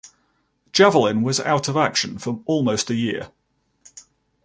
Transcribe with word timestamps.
"Javelin" 0.73 1.21
was 1.21 1.39
out 1.39 1.67
of 1.67 1.77
action 1.77 2.17
for 2.17 2.41
almost 2.47 2.89
a 2.89 2.95
year. 2.95 3.29